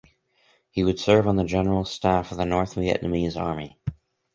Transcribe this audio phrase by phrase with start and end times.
[0.71, 3.77] He would serve on the general staff of the North Vietnamese army.